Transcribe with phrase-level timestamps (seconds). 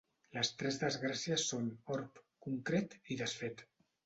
[0.35, 1.67] Les tres desgràcies són:
[1.97, 3.65] orb, contret i desfet.